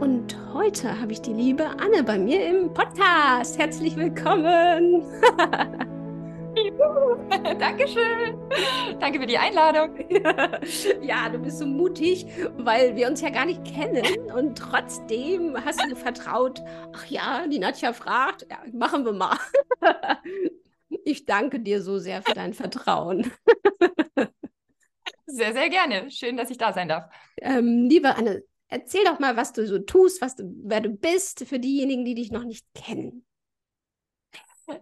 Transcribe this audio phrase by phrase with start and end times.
[0.00, 3.58] Und heute habe ich die liebe Anne bei mir im Podcast.
[3.58, 5.02] Herzlich willkommen.
[7.58, 8.38] Dankeschön.
[9.00, 9.96] Danke für die Einladung.
[11.02, 12.26] Ja, du bist so mutig,
[12.58, 14.04] weil wir uns ja gar nicht kennen
[14.36, 16.62] und trotzdem hast du vertraut.
[16.94, 19.36] Ach ja, die Nadja fragt, ja, machen wir mal.
[21.04, 23.30] Ich danke dir so sehr für dein Vertrauen.
[25.26, 26.10] Sehr, sehr gerne.
[26.10, 27.04] Schön, dass ich da sein darf.
[27.36, 31.44] Ähm, liebe Anne, erzähl doch mal, was du so tust, was du, wer du bist,
[31.46, 33.24] für diejenigen, die dich noch nicht kennen.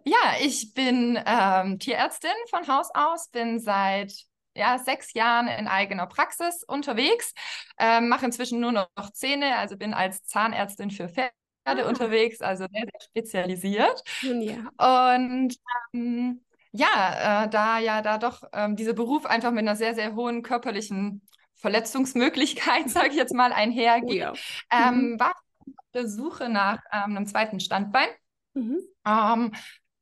[0.05, 4.13] Ja, ich bin ähm, Tierärztin von Haus aus, bin seit
[4.57, 7.35] ja, sechs Jahren in eigener Praxis unterwegs,
[7.79, 11.33] ähm, mache inzwischen nur noch Zähne, also bin als Zahnärztin für Pferde
[11.65, 11.89] ah.
[11.89, 14.03] unterwegs, also sehr, sehr spezialisiert.
[14.23, 15.05] Ja.
[15.15, 15.57] Und
[15.93, 20.15] ähm, ja, äh, da ja da doch ähm, dieser Beruf einfach mit einer sehr, sehr
[20.15, 21.23] hohen körperlichen
[21.57, 24.33] Verletzungsmöglichkeit, sage ich jetzt mal, einhergeht, oh ja.
[24.71, 25.21] ähm, mhm.
[25.21, 28.09] war auf der Suche nach ähm, einem zweiten Standbein,
[28.55, 28.79] mhm.
[29.07, 29.53] ähm,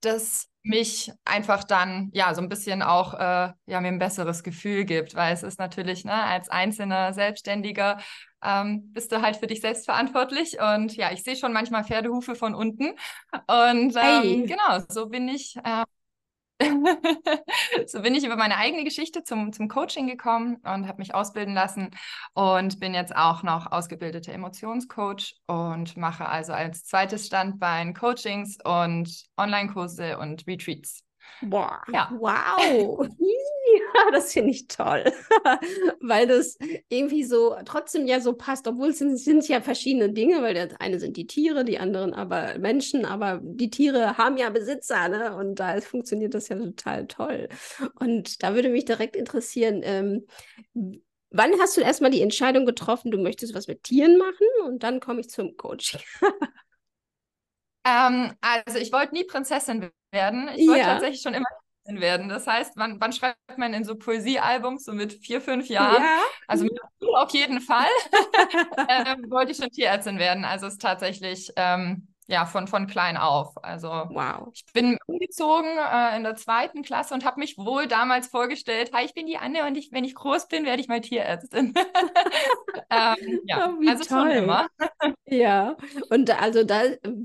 [0.01, 4.85] das mich einfach dann ja so ein bisschen auch äh, ja mir ein besseres Gefühl
[4.85, 7.99] gibt, weil es ist natürlich ne, als einzelner Selbstständiger
[8.43, 12.35] ähm, bist du halt für dich selbst verantwortlich und ja ich sehe schon manchmal Pferdehufe
[12.35, 12.95] von unten
[13.47, 15.85] und ähm, genau so bin ich äh,
[17.87, 21.55] so bin ich über meine eigene Geschichte zum, zum Coaching gekommen und habe mich ausbilden
[21.55, 21.91] lassen
[22.35, 29.25] und bin jetzt auch noch ausgebildeter Emotionscoach und mache also als zweites Standbein Coachings und
[29.37, 31.05] Online-Kurse und Retreats.
[31.41, 32.11] Boah, ja.
[32.19, 33.07] wow.
[34.13, 35.05] Das finde ich toll,
[36.01, 36.57] weil das
[36.89, 40.79] irgendwie so trotzdem ja so passt, obwohl es sind, sind ja verschiedene Dinge, weil das
[40.81, 45.35] eine sind die Tiere, die anderen aber Menschen, aber die Tiere haben ja Besitzer, ne?
[45.37, 47.49] Und da funktioniert das ja total toll.
[47.99, 50.27] Und da würde mich direkt interessieren, ähm,
[51.31, 55.01] wann hast du erstmal die Entscheidung getroffen, du möchtest was mit Tieren machen und dann
[55.01, 56.01] komme ich zum Coaching?
[57.85, 60.49] ähm, also ich wollte nie Prinzessin werden.
[60.57, 60.87] Ich wollte ja.
[60.87, 61.47] tatsächlich schon immer
[61.87, 62.29] werden.
[62.29, 66.03] Das heißt, wann, wann schreibt man in so Poesiealbums, so mit vier, fünf Jahren?
[66.03, 66.19] Ja.
[66.47, 66.79] Also mit
[67.15, 67.87] auf jeden Fall
[68.89, 70.45] ähm, wollte ich schon Tierärztin werden.
[70.45, 73.63] Also es ist tatsächlich ähm, ja, von, von klein auf.
[73.63, 74.49] Also wow.
[74.53, 79.05] ich bin umgezogen äh, in der zweiten Klasse und habe mich wohl damals vorgestellt, hi,
[79.05, 81.75] ich bin die Anne und ich, wenn ich groß bin, werde ich mal Tierärztin.
[82.91, 84.07] ähm, ja, oh, also toll.
[84.07, 84.67] schon immer.
[85.27, 85.77] ja,
[86.11, 86.83] und also da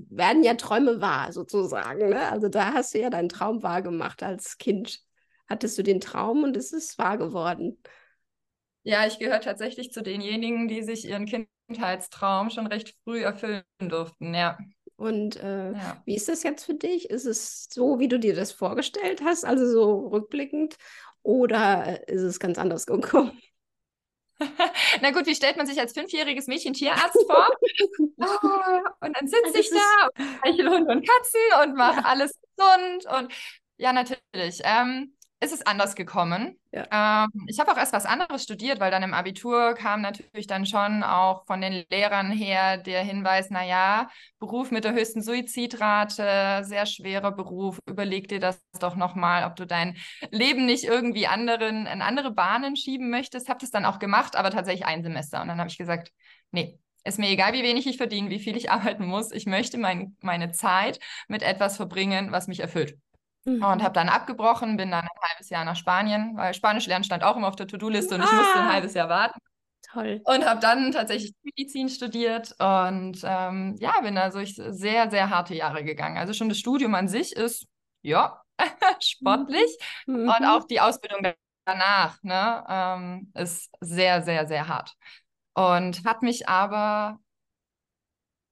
[0.10, 2.10] werden ja Träume wahr sozusagen.
[2.10, 2.30] Ne?
[2.30, 5.00] Also da hast du ja deinen Traum wahr gemacht als Kind.
[5.48, 7.82] Hattest du den Traum und es ist wahr geworden.
[8.84, 14.34] Ja, ich gehöre tatsächlich zu denjenigen, die sich ihren Kindheitstraum schon recht früh erfüllen durften,
[14.34, 14.58] ja.
[15.00, 16.02] Und äh, ja.
[16.04, 17.10] wie ist das jetzt für dich?
[17.10, 20.76] Ist es so, wie du dir das vorgestellt hast, also so rückblickend,
[21.24, 23.40] oder ist es ganz anders gekommen?
[25.02, 27.50] Na gut, wie stellt man sich als fünfjähriges Mädchen Tierarzt vor?
[28.22, 32.06] Ah, und dann sitze ich da und lächle Hunde und Katzen und mache ja.
[32.06, 33.06] alles gesund.
[33.06, 33.34] Und
[33.78, 34.60] ja, natürlich.
[34.66, 36.60] Ähm, ist es anders gekommen.
[36.72, 37.24] Ja.
[37.24, 40.66] Ähm, ich habe auch erst was anderes studiert, weil dann im Abitur kam natürlich dann
[40.66, 46.86] schon auch von den Lehrern her der Hinweis, naja, Beruf mit der höchsten Suizidrate, sehr
[46.86, 49.96] schwerer Beruf, überleg dir das doch nochmal, ob du dein
[50.30, 53.48] Leben nicht irgendwie anderen, in andere Bahnen schieben möchtest.
[53.48, 55.42] Habe das dann auch gemacht, aber tatsächlich ein Semester.
[55.42, 56.12] Und dann habe ich gesagt,
[56.52, 59.32] nee, ist mir egal, wie wenig ich verdiene, wie viel ich arbeiten muss.
[59.32, 62.98] Ich möchte mein, meine Zeit mit etwas verbringen, was mich erfüllt.
[63.46, 63.64] Mhm.
[63.64, 67.24] Und habe dann abgebrochen, bin dann ein halbes Jahr nach Spanien, weil Spanisch lernen stand
[67.24, 68.74] auch immer auf der To-Do-Liste und ich musste ein ah.
[68.74, 69.40] halbes Jahr warten.
[69.92, 70.22] Toll.
[70.26, 75.56] Und habe dann tatsächlich Medizin studiert und ähm, ja, bin da durch sehr, sehr harte
[75.56, 76.18] Jahre gegangen.
[76.18, 77.66] Also schon das Studium an sich ist,
[78.02, 78.42] ja,
[79.00, 80.30] sportlich mhm.
[80.30, 81.34] und auch die Ausbildung
[81.66, 84.94] danach ne, ähm, ist sehr, sehr, sehr hart.
[85.54, 87.20] Und hat mich aber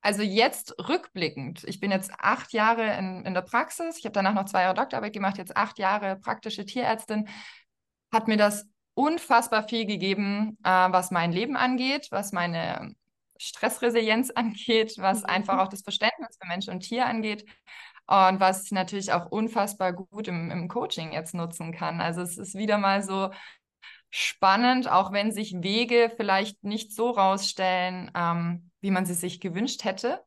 [0.07, 4.33] also jetzt rückblickend, ich bin jetzt acht Jahre in, in der Praxis, ich habe danach
[4.33, 7.27] noch zwei Jahre Doktorarbeit gemacht, jetzt acht Jahre praktische Tierärztin,
[8.13, 12.95] hat mir das unfassbar viel gegeben, äh, was mein Leben angeht, was meine
[13.37, 15.25] Stressresilienz angeht, was mhm.
[15.25, 17.43] einfach auch das Verständnis für Mensch und Tier angeht
[18.05, 21.99] und was ich natürlich auch unfassbar gut im, im Coaching jetzt nutzen kann.
[21.99, 23.31] Also es ist wieder mal so
[24.09, 29.83] spannend, auch wenn sich Wege vielleicht nicht so rausstellen, ähm, wie man sie sich gewünscht
[29.83, 30.23] hätte.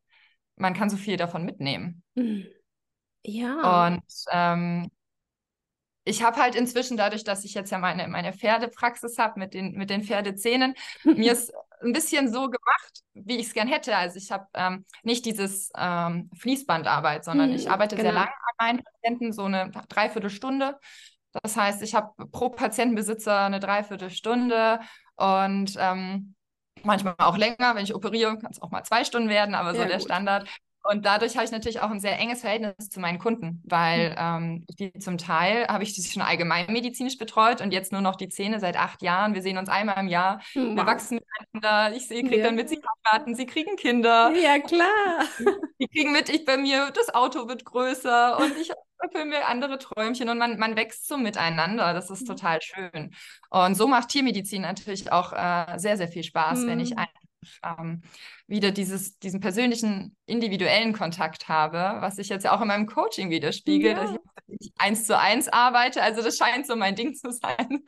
[0.57, 2.03] Man kann so viel davon mitnehmen.
[2.15, 2.45] Hm.
[3.25, 3.87] Ja.
[3.87, 4.91] Und ähm,
[6.05, 9.73] ich habe halt inzwischen, dadurch, dass ich jetzt ja meine, meine Pferdepraxis habe mit den,
[9.73, 10.75] mit den Pferdezähnen,
[11.05, 13.97] mir ist ein bisschen so gemacht, wie ich es gern hätte.
[13.97, 18.11] Also ich habe ähm, nicht dieses ähm, Fließbandarbeit, sondern hm, ich arbeite genau.
[18.11, 20.79] sehr lange an meinen Patienten, so eine Dreiviertelstunde.
[21.33, 24.81] Das heißt, ich habe pro Patientenbesitzer eine Dreiviertelstunde
[25.17, 26.35] und ähm,
[26.83, 27.75] manchmal auch länger.
[27.75, 30.07] Wenn ich operiere, kann es auch mal zwei Stunden werden, aber so ja, der gut.
[30.07, 30.49] Standard.
[30.83, 34.17] Und dadurch habe ich natürlich auch ein sehr enges Verhältnis zu meinen Kunden, weil mhm.
[34.19, 38.31] ähm, die zum Teil habe ich die schon allgemeinmedizinisch betreut und jetzt nur noch die
[38.31, 39.35] Zähne seit acht Jahren.
[39.35, 40.41] Wir sehen uns einmal im Jahr.
[40.55, 40.77] Wow.
[40.77, 41.21] Wir wachsen
[41.53, 41.95] miteinander.
[41.95, 42.45] Ich sehe, kriege ja.
[42.45, 44.33] dann mit, sie heiraten, sie kriegen Kinder.
[44.35, 44.89] Ja, klar.
[45.79, 48.71] Die kriegen mit, ich bei mir, das Auto wird größer und ich
[49.01, 51.93] erfülle mir andere Träumchen und man, man wächst so miteinander.
[51.93, 52.27] Das ist mhm.
[52.27, 53.15] total schön.
[53.51, 56.67] Und so macht Tiermedizin natürlich auch äh, sehr, sehr viel Spaß, mhm.
[56.67, 56.99] wenn ich mhm.
[56.99, 57.20] einfach
[57.65, 58.03] ähm,
[58.47, 63.31] wieder dieses, diesen persönlichen, individuellen Kontakt habe, was sich jetzt ja auch in meinem Coaching
[63.31, 64.05] widerspiegelt, ja.
[64.05, 64.19] dass
[64.61, 66.03] ich eins zu eins arbeite.
[66.03, 67.83] Also das scheint so mein Ding zu sein.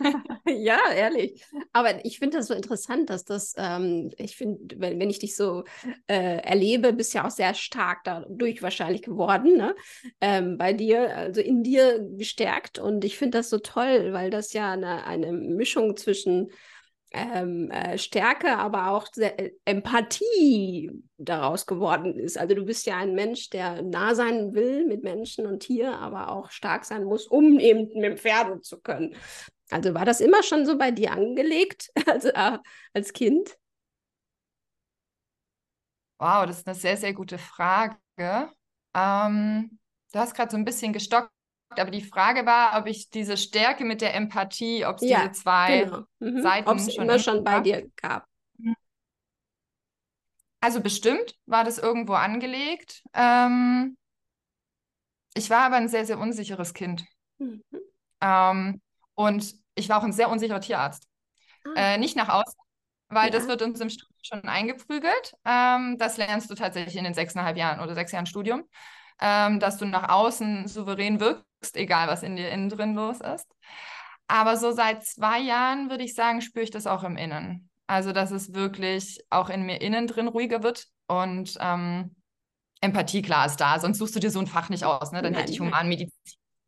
[0.46, 1.44] ja, ehrlich.
[1.72, 5.36] Aber ich finde das so interessant, dass das, ähm, ich finde, wenn, wenn ich dich
[5.36, 5.64] so
[6.06, 9.74] äh, erlebe, bist ja auch sehr stark dadurch wahrscheinlich geworden, ne?
[10.20, 12.78] Ähm, bei dir, also in dir gestärkt.
[12.78, 16.50] Und ich finde das so toll, weil das ja eine, eine Mischung zwischen
[17.12, 22.38] ähm, äh, Stärke, aber auch äh, Empathie daraus geworden ist.
[22.38, 26.30] Also du bist ja ein Mensch, der nah sein will mit Menschen und Tier, aber
[26.30, 29.14] auch stark sein muss, um eben mit dem Pferd zu können.
[29.70, 32.58] Also war das immer schon so bei dir angelegt, also äh,
[32.92, 33.56] als Kind?
[36.18, 37.96] Wow, das ist eine sehr, sehr gute Frage.
[38.18, 39.78] Ähm,
[40.12, 41.30] du hast gerade so ein bisschen gestockt
[41.70, 45.32] aber die Frage war, ob ich diese Stärke mit der Empathie, ob es ja, diese
[45.32, 46.02] zwei genau.
[46.20, 46.42] mhm.
[46.42, 48.26] Seiten ob es immer schon bei dir gab.
[50.60, 53.02] Also bestimmt war das irgendwo angelegt.
[53.14, 53.96] Ähm,
[55.34, 57.04] ich war aber ein sehr, sehr unsicheres Kind.
[57.38, 57.62] Mhm.
[58.20, 58.82] Ähm,
[59.14, 61.06] und ich war auch ein sehr unsicherer Tierarzt.
[61.64, 61.94] Ah.
[61.94, 62.58] Äh, nicht nach außen,
[63.08, 63.30] weil ja.
[63.30, 65.34] das wird uns im Studium schon eingeprügelt.
[65.44, 68.64] Ähm, das lernst du tatsächlich in den sechseinhalb Jahren oder sechs Jahren Studium,
[69.20, 73.46] ähm, dass du nach außen souverän wirkst egal was in dir innen drin los ist.
[74.26, 77.68] Aber so seit zwei Jahren würde ich sagen, spüre ich das auch im Innen.
[77.86, 82.14] Also, dass es wirklich auch in mir innen drin ruhiger wird und ähm,
[82.82, 83.80] Empathie, klar, ist da.
[83.80, 85.10] Sonst suchst du dir so ein Fach nicht aus.
[85.10, 85.22] Ne?
[85.22, 86.12] Dann hätte ich Humanmedizin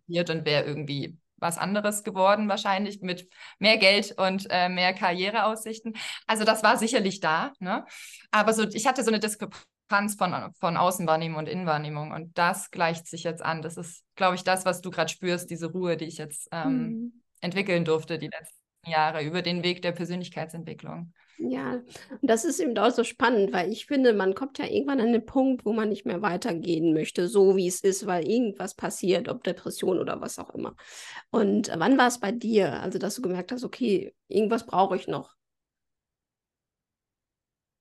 [0.04, 3.28] studiert und wäre irgendwie was anderes geworden, wahrscheinlich mit
[3.58, 5.94] mehr Geld und äh, mehr Karriereaussichten.
[6.26, 7.52] Also, das war sicherlich da.
[7.58, 7.84] Ne?
[8.30, 12.12] Aber so, ich hatte so eine Diskrepanz Diskrepanz von, von Außenwahrnehmung und Innenwahrnehmung.
[12.12, 13.62] Und das gleicht sich jetzt an.
[13.62, 16.72] Das ist, glaube ich, das, was du gerade spürst, diese Ruhe, die ich jetzt ähm,
[16.72, 17.12] mhm.
[17.40, 21.12] entwickeln durfte die letzten Jahre über den Weg der Persönlichkeitsentwicklung.
[21.38, 21.80] Ja,
[22.20, 25.24] das ist eben auch so spannend, weil ich finde, man kommt ja irgendwann an den
[25.24, 29.42] Punkt, wo man nicht mehr weitergehen möchte, so wie es ist, weil irgendwas passiert, ob
[29.42, 30.76] Depression oder was auch immer.
[31.30, 35.08] Und wann war es bei dir, also dass du gemerkt hast, okay, irgendwas brauche ich
[35.08, 35.34] noch?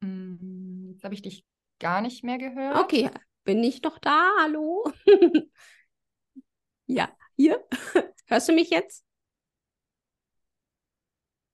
[0.02, 1.44] Hm, jetzt habe ich dich
[1.80, 2.78] gar nicht mehr gehört.
[2.78, 3.10] Okay,
[3.44, 4.32] bin ich doch da?
[4.40, 4.92] Hallo?
[6.86, 7.66] ja, hier.
[8.28, 9.04] Hörst du mich jetzt?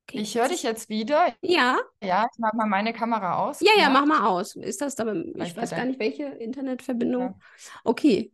[0.07, 0.19] Okay.
[0.19, 1.33] Ich höre dich jetzt wieder.
[1.42, 1.80] Ja.
[2.01, 3.60] Ja, ich mache mal meine Kamera aus.
[3.62, 4.56] Ja, ja, mach mal aus.
[4.56, 7.21] Ist das aber, ich weiß gar nicht, welche Internetverbindung.
[7.21, 7.35] Ja.
[7.83, 8.31] Okay.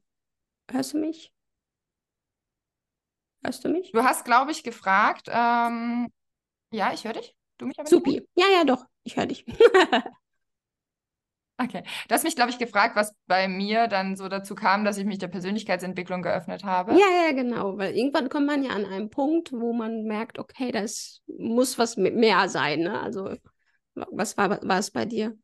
[0.70, 1.34] Hörst du mich?
[3.44, 3.92] Hörst du mich?
[3.92, 5.28] Du hast, glaube ich, gefragt.
[5.30, 6.12] Ähm,
[6.72, 7.36] ja, ich höre dich.
[7.58, 8.28] Du mich aber Supi.
[8.36, 8.86] Ja, ja, doch.
[9.04, 9.46] Ich höre dich.
[11.64, 11.84] Okay.
[12.08, 15.06] Du hast mich, glaube ich, gefragt, was bei mir dann so dazu kam, dass ich
[15.06, 16.94] mich der Persönlichkeitsentwicklung geöffnet habe.
[16.94, 17.78] Ja, ja, genau.
[17.78, 21.98] Weil irgendwann kommt man ja an einen Punkt, wo man merkt, okay, das muss was
[21.98, 22.82] mehr sein.
[22.82, 23.00] Ne?
[23.00, 23.36] Also,
[23.94, 25.38] was war, war es bei dir?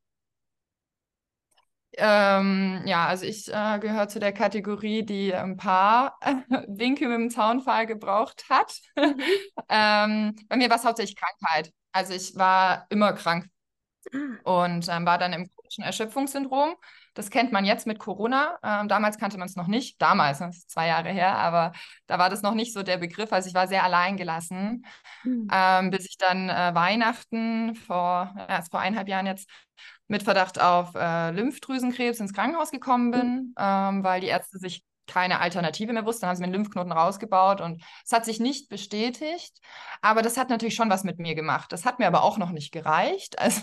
[2.00, 6.36] Ähm, ja, also ich äh, gehöre zu der Kategorie, die ein paar äh,
[6.68, 8.74] Winke mit dem Zaunfall gebraucht hat.
[8.96, 9.20] Mhm.
[9.70, 11.72] ähm, bei mir war es hauptsächlich Krankheit.
[11.92, 13.50] Also ich war immer krank.
[14.44, 16.76] Und ähm, war dann im chronischen Erschöpfungssyndrom.
[17.14, 18.58] Das kennt man jetzt mit Corona.
[18.64, 20.02] Ähm, damals kannte man es noch nicht.
[20.02, 21.72] Damals, das ist zwei Jahre her, aber
[22.06, 23.34] da war das noch nicht so der Begriff.
[23.34, 24.86] Also ich war sehr allein gelassen,
[25.24, 25.48] mhm.
[25.52, 29.50] ähm, bis ich dann äh, Weihnachten vor, ja, vor eineinhalb Jahren jetzt
[30.08, 34.04] mit Verdacht auf äh, Lymphdrüsenkrebs ins Krankenhaus gekommen bin, mhm.
[34.04, 36.22] weil die Ärzte sich keine Alternative mehr wusste.
[36.22, 39.60] Dann haben sie mir einen Lymphknoten rausgebaut und es hat sich nicht bestätigt.
[40.02, 41.72] Aber das hat natürlich schon was mit mir gemacht.
[41.72, 43.62] Das hat mir aber auch noch nicht gereicht, also,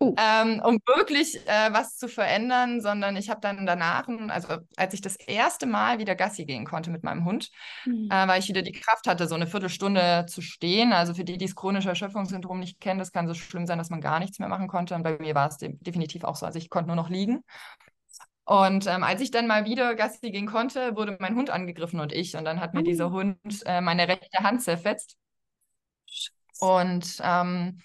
[0.00, 0.14] uh.
[0.18, 5.00] ähm, um wirklich äh, was zu verändern, sondern ich habe dann danach, also als ich
[5.00, 7.50] das erste Mal wieder Gassi gehen konnte mit meinem Hund,
[7.84, 8.08] mhm.
[8.10, 10.92] äh, weil ich wieder die Kraft hatte, so eine Viertelstunde zu stehen.
[10.92, 13.90] Also für die, die das chronische Erschöpfungssyndrom nicht kennen, das kann so schlimm sein, dass
[13.90, 14.94] man gar nichts mehr machen konnte.
[14.94, 16.46] Und bei mir war es de definitiv auch so.
[16.46, 17.44] Also ich konnte nur noch liegen.
[18.48, 22.14] Und ähm, als ich dann mal wieder Gassi gehen konnte, wurde mein Hund angegriffen und
[22.14, 22.34] ich.
[22.34, 22.82] Und dann hat mir oh.
[22.82, 25.18] dieser Hund äh, meine rechte Hand zerfetzt.
[26.58, 27.82] Und ähm,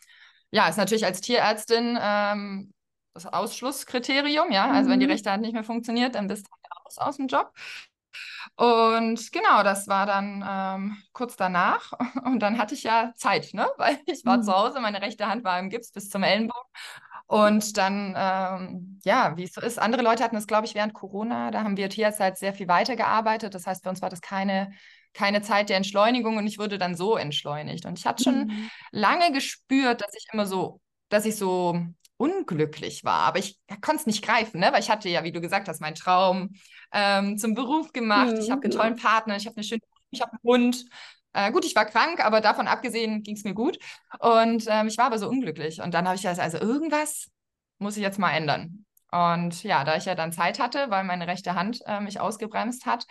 [0.52, 2.74] ja, ist natürlich als Tierärztin ähm,
[3.14, 4.72] das Ausschlusskriterium, ja.
[4.72, 4.94] Also mhm.
[4.94, 5.12] wenn die mhm.
[5.12, 6.52] rechte Hand nicht mehr funktioniert, dann bist du
[6.86, 7.52] raus aus dem Job.
[8.56, 11.92] Und genau, das war dann ähm, kurz danach.
[12.24, 13.68] Und dann hatte ich ja Zeit, ne?
[13.76, 14.44] Weil ich war mhm.
[14.44, 16.72] zu Hause, meine rechte Hand war im Gips bis zum Ellenbogen.
[17.26, 20.94] Und dann, ähm, ja, wie es so ist, andere Leute hatten das, glaube ich, während
[20.94, 23.56] Corona, da haben wir Tierärzte sehr viel weitergearbeitet.
[23.56, 24.72] Das heißt, für uns war das keine,
[25.14, 27.86] keine Zeit der Entschleunigung und ich wurde dann so entschleunigt.
[27.86, 28.70] Und ich hatte schon mhm.
[28.92, 31.80] lange gespürt, dass ich immer so, dass ich so
[32.18, 34.70] unglücklich war, aber ich konnte es nicht greifen, ne?
[34.72, 36.52] weil ich hatte ja, wie du gesagt hast, meinen Traum
[36.94, 38.34] ähm, zum Beruf gemacht.
[38.34, 38.80] Mhm, ich habe genau.
[38.80, 40.86] einen tollen Partner, ich habe eine schöne, ich habe einen Hund.
[41.34, 43.78] Äh, gut, ich war krank, aber davon abgesehen ging es mir gut.
[44.20, 45.82] Und ähm, ich war aber so unglücklich.
[45.82, 47.30] Und dann habe ich gesagt, also irgendwas
[47.80, 48.86] muss ich jetzt mal ändern.
[49.12, 52.86] Und ja, da ich ja dann Zeit hatte, weil meine rechte Hand äh, mich ausgebremst
[52.86, 53.06] hat,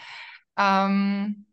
[0.56, 1.46] ähm,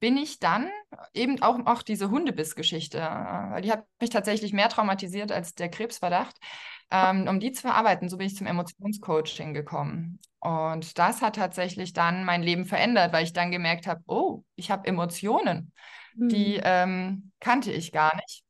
[0.00, 0.68] bin ich dann
[1.14, 5.70] eben auch, auch diese Hundebissgeschichte, äh, weil die hat mich tatsächlich mehr traumatisiert als der
[5.70, 6.36] Krebsverdacht,
[6.90, 8.08] ähm, um die zu verarbeiten.
[8.08, 10.18] So bin ich zum Emotionscoaching gekommen.
[10.40, 14.72] Und das hat tatsächlich dann mein Leben verändert, weil ich dann gemerkt habe, oh, ich
[14.72, 15.72] habe Emotionen
[16.14, 16.62] die mhm.
[16.64, 18.42] ähm, kannte ich gar nicht,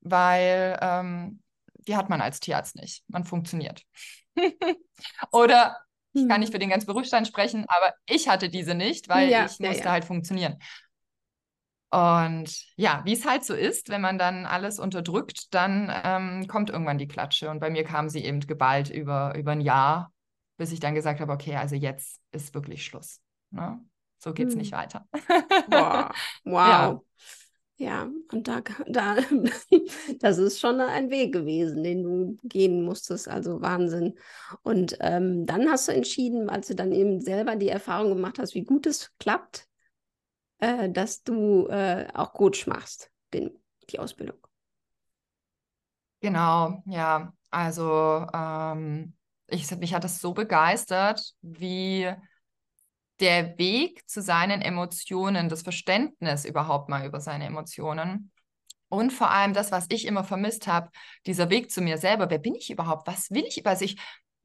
[0.00, 1.42] weil ähm,
[1.86, 3.02] die hat man als Tierarzt nicht.
[3.08, 3.84] Man funktioniert.
[5.32, 5.76] Oder
[6.12, 6.52] ich kann nicht mhm.
[6.52, 9.90] für den ganzen Berufsstand sprechen, aber ich hatte diese nicht, weil ja, ich musste ja.
[9.90, 10.58] halt funktionieren.
[11.90, 16.70] Und ja, wie es halt so ist, wenn man dann alles unterdrückt, dann ähm, kommt
[16.70, 17.50] irgendwann die Klatsche.
[17.50, 20.12] Und bei mir kam sie eben geballt über, über ein Jahr,
[20.56, 23.20] bis ich dann gesagt habe, okay, also jetzt ist wirklich Schluss.
[23.50, 23.80] Ne?
[24.20, 24.60] So geht es hm.
[24.60, 25.06] nicht weiter.
[25.68, 26.10] Wow.
[26.44, 26.54] wow.
[26.54, 27.00] Ja.
[27.76, 29.16] Ja, und da, da,
[30.20, 34.18] das ist schon ein Weg gewesen, den du gehen musstest, also Wahnsinn.
[34.60, 38.54] Und ähm, dann hast du entschieden, als du dann eben selber die Erfahrung gemacht hast,
[38.54, 39.66] wie gut es klappt,
[40.58, 43.50] äh, dass du äh, auch Coach machst, den,
[43.88, 44.36] die Ausbildung.
[46.20, 47.32] Genau, ja.
[47.50, 49.14] Also ähm,
[49.46, 52.12] ich, mich hat das so begeistert, wie
[53.20, 58.32] der Weg zu seinen Emotionen, das Verständnis überhaupt mal über seine Emotionen.
[58.88, 60.90] Und vor allem das, was ich immer vermisst habe,
[61.26, 62.28] dieser Weg zu mir selber.
[62.28, 63.06] Wer bin ich überhaupt?
[63.06, 63.64] Was will ich?
[63.66, 64.00] Also ich,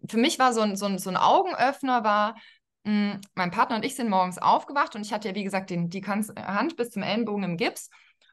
[0.08, 2.36] für mich war so ein, so ein, so ein Augenöffner, war,
[2.84, 5.70] mh, hm, mein Partner und ich sind morgens aufgewacht und ich hatte ja, wie gesagt,
[5.72, 7.90] den, die Hand bis zum Ellenbogen im Gips.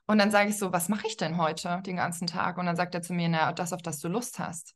[0.06, 2.58] Und dann sage ich so, was mache ich denn heute den ganzen Tag?
[2.58, 4.74] Und dann sagt er zu mir, na, das, auf das du Lust hast.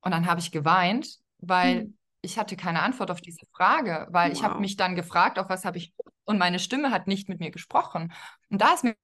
[0.00, 4.30] Und dann habe ich geweint, weil hm ich hatte keine Antwort auf diese Frage, weil
[4.30, 4.36] wow.
[4.36, 5.92] ich habe mich dann gefragt, auf was habe ich
[6.24, 8.12] und meine Stimme hat nicht mit mir gesprochen.
[8.50, 8.96] Und da ist mir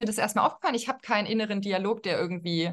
[0.00, 2.72] das erstmal aufgefallen, ich habe keinen inneren Dialog, der irgendwie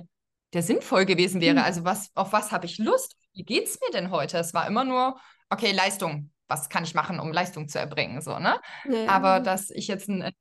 [0.54, 1.56] der sinnvoll gewesen wäre.
[1.56, 1.64] Mhm.
[1.64, 3.16] Also was auf was habe ich Lust?
[3.34, 4.38] Wie geht es mir denn heute?
[4.38, 6.32] Es war immer nur okay, Leistung.
[6.48, 8.60] Was kann ich machen, um Leistung zu erbringen, so, ne?
[8.86, 9.08] Ja.
[9.08, 10.32] Aber dass ich jetzt ein,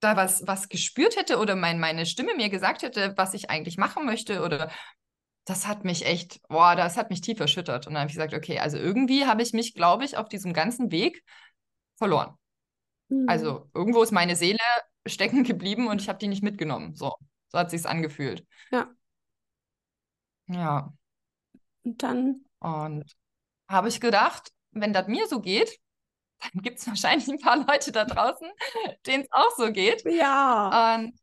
[0.00, 3.76] da was, was gespürt hätte oder mein, meine Stimme mir gesagt hätte, was ich eigentlich
[3.76, 4.70] machen möchte oder
[5.44, 7.86] das hat mich echt, boah, das hat mich tief erschüttert.
[7.86, 10.52] Und dann habe ich gesagt, okay, also irgendwie habe ich mich, glaube ich, auf diesem
[10.52, 11.22] ganzen Weg
[11.96, 12.36] verloren.
[13.08, 13.28] Mhm.
[13.28, 14.58] Also irgendwo ist meine Seele
[15.06, 16.94] stecken geblieben und ich habe die nicht mitgenommen.
[16.94, 17.14] So,
[17.48, 18.46] so hat sich's angefühlt.
[18.70, 18.90] Ja.
[20.46, 20.92] Ja.
[21.82, 22.44] Und dann?
[22.60, 23.04] Und
[23.68, 25.78] habe ich gedacht, wenn das mir so geht,
[26.40, 28.48] dann gibt es wahrscheinlich ein paar Leute da draußen,
[29.06, 30.04] denen es auch so geht.
[30.06, 30.94] Ja.
[30.94, 31.18] Und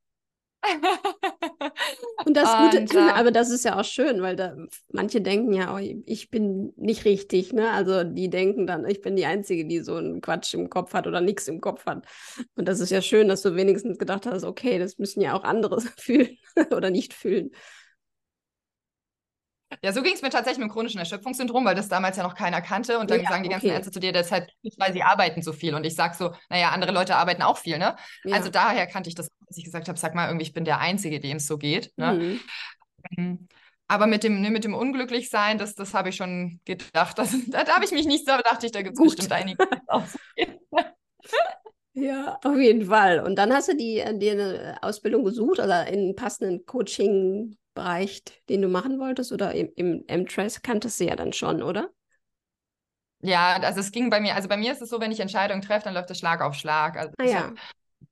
[2.26, 4.56] und das Gute, und, äh, aber das ist ja auch schön, weil da
[4.92, 7.72] manche denken ja, oh, ich bin nicht richtig, ne?
[7.72, 11.08] Also die denken dann, ich bin die Einzige, die so einen Quatsch im Kopf hat
[11.08, 12.06] oder nichts im Kopf hat.
[12.56, 15.44] Und das ist ja schön, dass du wenigstens gedacht hast, okay, das müssen ja auch
[15.44, 16.38] andere fühlen
[16.72, 17.52] oder nicht fühlen.
[19.82, 22.36] Ja, so ging es mir tatsächlich mit dem chronischen Erschöpfungssyndrom, weil das damals ja noch
[22.36, 23.00] keiner kannte.
[23.00, 23.76] Und dann ja, sagen die ganzen okay.
[23.76, 25.76] Ärzte zu dir, das ist halt nicht, weil sie arbeiten so viel.
[25.76, 27.96] Und ich sage so, naja, andere Leute arbeiten auch viel, ne?
[28.24, 28.36] Ja.
[28.36, 30.80] Also daher kannte ich das, als ich gesagt habe, sag mal, irgendwie, ich bin der
[30.80, 31.94] Einzige, dem es so geht.
[31.98, 32.14] Ne?
[32.14, 32.40] Mhm.
[33.18, 33.48] Ähm,
[33.88, 37.18] aber mit dem, ne, mit dem Unglücklichsein, das, das habe ich schon gedacht.
[37.18, 39.58] Das, da, da habe ich mich nicht so, dachte ich, da gibt es bestimmt einige.
[41.94, 43.20] Ja, auf jeden Fall.
[43.20, 48.24] Und dann hast du die, äh, dir eine Ausbildung gesucht oder in passenden Coaching Bereich,
[48.50, 49.32] den du machen wolltest?
[49.32, 51.90] Oder im, im M-Trace kanntest du ja dann schon, oder?
[53.22, 55.62] ja, also es ging bei mir, also bei mir ist es so, wenn ich Entscheidungen
[55.62, 56.98] treffe, dann läuft das Schlag auf Schlag.
[56.98, 57.44] Also ah, ich ja.
[57.44, 57.56] habe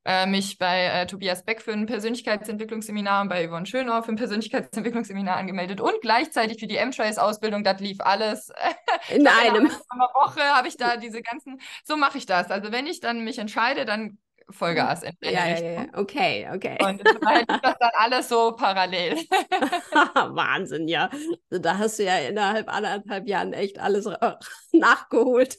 [0.05, 4.17] äh, mich bei äh, Tobias Beck für ein Persönlichkeitsentwicklungsseminar und bei Yvonne Schönau für ein
[4.17, 8.51] Persönlichkeitsentwicklungsseminar angemeldet und gleichzeitig für die M-Trace-Ausbildung, das lief alles.
[9.09, 9.65] In einem.
[9.65, 12.51] In einer Woche habe ich da diese ganzen, so mache ich das.
[12.51, 14.19] Also wenn ich dann mich entscheide, dann
[14.51, 16.77] Vollgas in ja, ja, ja, okay, okay.
[16.83, 19.15] Und das dann alles so parallel.
[20.35, 21.09] Wahnsinn, ja.
[21.49, 24.05] Also da hast du ja innerhalb anderthalb Jahren echt alles
[24.71, 25.57] nachgeholt.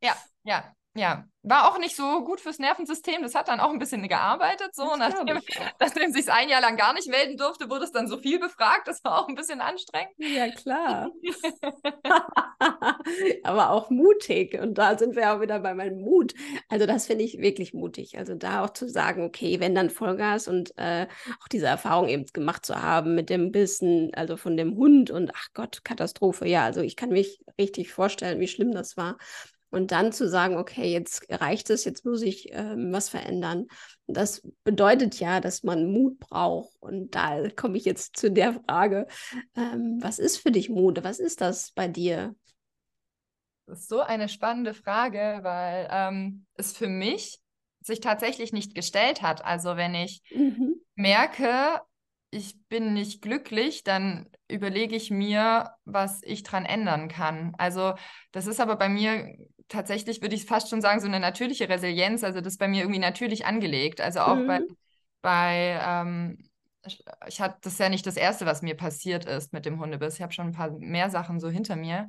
[0.00, 0.14] ja,
[0.44, 3.22] ja, ja, war auch nicht so gut fürs Nervensystem.
[3.22, 4.74] Das hat dann auch ein bisschen gearbeitet.
[4.74, 5.40] So, das nachdem,
[5.80, 8.88] nachdem sich ein Jahr lang gar nicht melden durfte, wurde es dann so viel befragt.
[8.88, 10.12] Das war auch ein bisschen anstrengend.
[10.18, 11.10] Ja, klar.
[13.44, 14.58] Aber auch mutig.
[14.60, 16.34] Und da sind wir auch wieder bei meinem Mut.
[16.68, 18.18] Also, das finde ich wirklich mutig.
[18.18, 21.06] Also, da auch zu sagen, okay, wenn dann Vollgas und äh,
[21.40, 25.30] auch diese Erfahrung eben gemacht zu haben mit dem Bissen, also von dem Hund und
[25.32, 26.48] ach Gott, Katastrophe.
[26.48, 29.16] Ja, also ich kann mich richtig vorstellen, wie schlimm das war.
[29.70, 33.66] Und dann zu sagen, okay, jetzt reicht es, jetzt muss ich ähm, was verändern.
[34.06, 36.74] Das bedeutet ja, dass man Mut braucht.
[36.80, 39.06] Und da komme ich jetzt zu der Frage,
[39.56, 41.02] ähm, was ist für dich Mut?
[41.02, 42.34] Was ist das bei dir?
[43.66, 47.40] Das ist so eine spannende Frage, weil ähm, es für mich
[47.80, 49.44] sich tatsächlich nicht gestellt hat.
[49.44, 50.80] Also wenn ich mhm.
[50.94, 51.80] merke,
[52.30, 57.54] ich bin nicht glücklich, dann überlege ich mir, was ich dran ändern kann.
[57.58, 57.94] Also
[58.32, 59.36] das ist aber bei mir
[59.68, 62.24] tatsächlich, würde ich fast schon sagen, so eine natürliche Resilienz.
[62.24, 64.00] Also das ist bei mir irgendwie natürlich angelegt.
[64.00, 64.46] Also auch mhm.
[64.46, 64.60] bei,
[65.22, 66.48] bei ähm,
[67.26, 70.14] ich hatte das ist ja nicht das Erste, was mir passiert ist mit dem Hundebiss.
[70.14, 72.08] Ich habe schon ein paar mehr Sachen so hinter mir.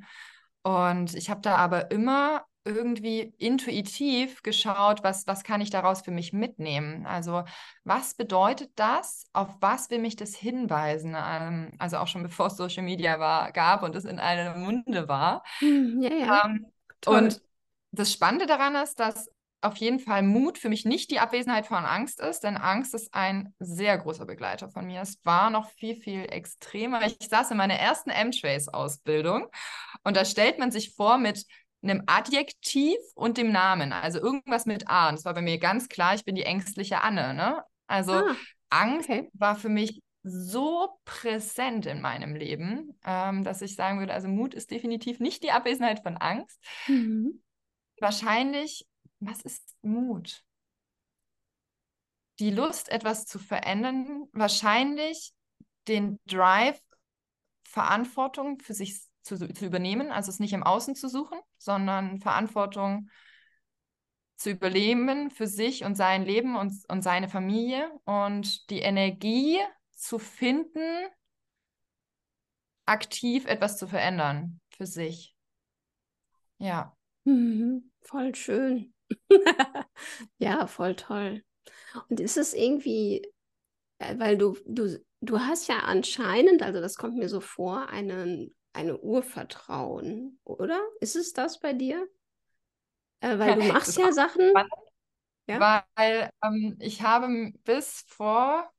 [0.62, 6.10] Und ich habe da aber immer irgendwie intuitiv geschaut, was, was kann ich daraus für
[6.10, 7.06] mich mitnehmen?
[7.06, 7.44] Also
[7.84, 9.24] was bedeutet das?
[9.32, 11.16] Auf was will mich das hinweisen?
[11.16, 15.08] Ähm, also auch schon bevor es Social Media war, gab und es in einem Munde
[15.08, 15.42] war.
[15.60, 16.44] Hm, ja, ja.
[16.44, 16.66] Ähm,
[17.06, 17.40] und
[17.90, 19.30] das Spannende daran ist, dass
[19.60, 23.12] auf jeden Fall Mut für mich nicht die Abwesenheit von Angst ist, denn Angst ist
[23.12, 25.02] ein sehr großer Begleiter von mir.
[25.02, 27.04] Es war noch viel, viel extremer.
[27.04, 29.48] Ich saß in meiner ersten M-Trace-Ausbildung
[30.04, 31.44] und da stellt man sich vor mit
[31.82, 35.08] einem Adjektiv und dem Namen, also irgendwas mit A.
[35.08, 37.34] Und das war bei mir ganz klar, ich bin die ängstliche Anne.
[37.34, 37.62] Ne?
[37.86, 38.36] Also ah,
[38.70, 39.28] Angst okay.
[39.32, 44.54] war für mich so präsent in meinem Leben, ähm, dass ich sagen würde, also Mut
[44.54, 46.62] ist definitiv nicht die Abwesenheit von Angst.
[46.86, 47.40] Mhm.
[48.00, 48.86] Wahrscheinlich,
[49.20, 50.44] was ist Mut?
[52.38, 55.32] Die Lust, etwas zu verändern, wahrscheinlich
[55.88, 56.80] den Drive,
[57.64, 63.10] Verantwortung für sich zu, zu übernehmen, also es nicht im Außen zu suchen, sondern Verantwortung
[64.36, 69.58] zu überleben für sich und sein Leben und, und seine Familie und die Energie
[69.90, 71.08] zu finden,
[72.86, 75.34] aktiv etwas zu verändern für sich.
[76.58, 76.97] Ja.
[77.28, 78.94] Mhm, voll schön.
[80.38, 81.44] ja, voll toll.
[82.08, 83.22] Und ist es irgendwie,
[83.98, 88.54] äh, weil du, du, du hast ja anscheinend, also das kommt mir so vor, einen
[88.72, 90.80] eine Urvertrauen, oder?
[91.00, 92.08] Ist es das bei dir?
[93.20, 94.52] Äh, weil du machst ja Sachen.
[95.48, 95.82] Ja?
[95.96, 98.70] Weil ähm, ich habe bis vor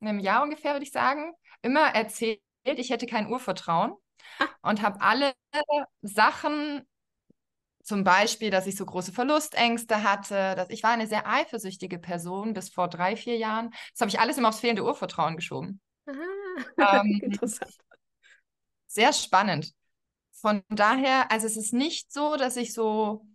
[0.00, 3.94] einem Jahr ungefähr, würde ich sagen, immer erzählt, ich hätte kein Urvertrauen
[4.38, 4.46] ah.
[4.62, 5.34] und habe alle
[6.02, 6.86] Sachen,
[7.86, 12.52] zum Beispiel, dass ich so große Verlustängste hatte, dass ich war eine sehr eifersüchtige Person
[12.52, 13.70] bis vor drei, vier Jahren.
[13.92, 15.80] Das habe ich alles immer aufs fehlende Urvertrauen geschoben.
[16.06, 16.14] Aha.
[16.78, 17.76] Ähm, Interessant
[18.96, 19.72] sehr spannend.
[20.32, 23.26] Von daher, also es ist nicht so, dass ich so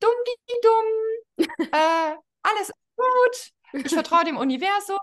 [0.00, 4.98] dumm, die dumm, äh, alles gut, ich vertraue dem Universum.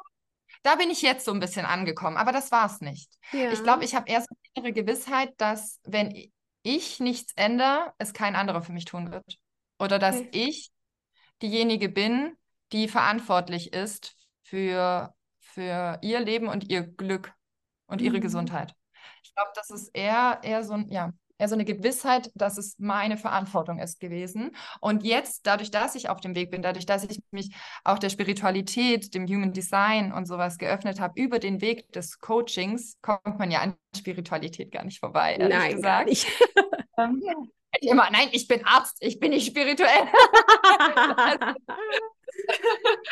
[0.63, 3.11] Da bin ich jetzt so ein bisschen angekommen, aber das war es nicht.
[3.31, 3.51] Ja.
[3.51, 6.30] Ich glaube, ich habe erst eine innere Gewissheit, dass wenn
[6.63, 9.39] ich nichts ändere, es kein anderer für mich tun wird.
[9.79, 10.29] Oder dass okay.
[10.33, 10.71] ich
[11.41, 12.37] diejenige bin,
[12.71, 17.33] die verantwortlich ist für, für ihr Leben und ihr Glück
[17.87, 18.21] und ihre mhm.
[18.21, 18.75] Gesundheit.
[19.23, 22.75] Ich glaube, das ist eher, eher so ein, ja, eher so eine Gewissheit, dass es
[22.77, 24.55] meine Verantwortung ist gewesen.
[24.79, 28.09] Und jetzt, dadurch, dass ich auf dem Weg bin, dadurch, dass ich mich auch der
[28.09, 33.49] Spiritualität, dem Human Design und sowas geöffnet habe, über den Weg des Coachings, kommt man
[33.49, 36.09] ja an Spiritualität gar nicht vorbei, ehrlich Nein, gesagt.
[36.09, 36.27] Nicht.
[36.97, 37.23] Ähm,
[37.79, 40.07] ich immer, nein, ich bin Arzt, ich bin nicht spirituell.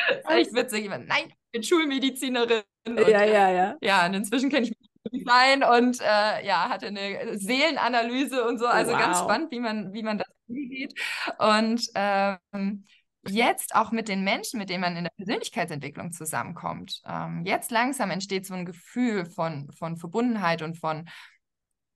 [0.09, 0.89] das ist echt witzig.
[0.89, 2.63] Nein, ich bin Schulmedizinerin.
[2.85, 3.77] Und, ja, ja, ja.
[3.81, 4.88] Ja, und inzwischen kenne ich mich
[5.25, 8.67] sein und äh, ja, hatte eine Seelenanalyse und so.
[8.67, 8.99] Also wow.
[8.99, 10.93] ganz spannend, wie man, wie man das angeht.
[11.37, 12.85] Und ähm,
[13.27, 18.11] jetzt auch mit den Menschen, mit denen man in der Persönlichkeitsentwicklung zusammenkommt, ähm, jetzt langsam
[18.11, 21.09] entsteht so ein Gefühl von, von Verbundenheit und von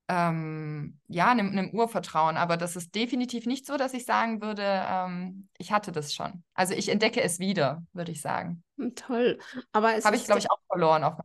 [0.10, 2.36] ähm, ja, einem, einem, Urvertrauen.
[2.38, 6.44] Aber das ist definitiv nicht so, dass ich sagen würde, ähm, ich hatte das schon.
[6.54, 8.64] Also ich entdecke es wieder, würde ich sagen.
[8.78, 9.40] Hm, toll.
[9.72, 11.16] Aber es habe ich, glaube ich, auch verloren auf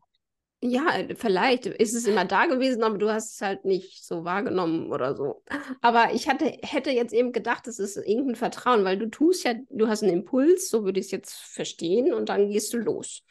[0.60, 4.90] ja, vielleicht ist es immer da gewesen, aber du hast es halt nicht so wahrgenommen
[4.90, 5.42] oder so.
[5.82, 9.54] Aber ich hatte, hätte jetzt eben gedacht, es ist irgendein Vertrauen, weil du tust ja,
[9.70, 13.22] du hast einen Impuls, so würde ich es jetzt verstehen, und dann gehst du los.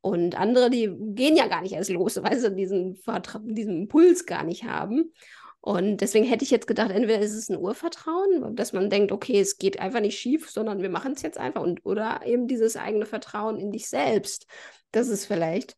[0.00, 4.26] Und andere, die gehen ja gar nicht erst los, weil sie diesen, Vertra diesen Impuls
[4.26, 5.12] gar nicht haben.
[5.60, 9.38] Und deswegen hätte ich jetzt gedacht, entweder ist es ein Urvertrauen, dass man denkt, okay,
[9.38, 11.62] es geht einfach nicht schief, sondern wir machen es jetzt einfach.
[11.62, 14.48] Und, oder eben dieses eigene Vertrauen in dich selbst.
[14.90, 15.76] Das ist vielleicht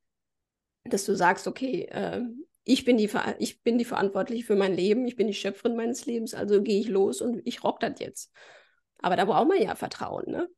[0.84, 2.22] dass du sagst, okay, äh,
[2.64, 6.06] ich, bin die, ich bin die Verantwortliche für mein Leben, ich bin die Schöpferin meines
[6.06, 8.32] Lebens, also gehe ich los und ich rock das jetzt.
[9.00, 10.48] Aber da braucht man ja Vertrauen, ne?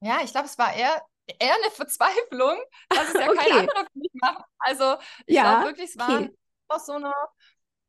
[0.00, 1.02] Ja, ich glaube, es war eher,
[1.38, 2.58] eher eine Verzweiflung,
[2.90, 3.36] dass es ja okay.
[3.36, 4.44] kein anderer für mich macht.
[4.58, 6.36] Also ich ja, glaube wirklich, es war okay.
[6.68, 7.14] aus, so einer,